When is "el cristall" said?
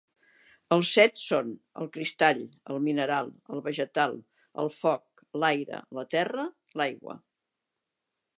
1.81-2.41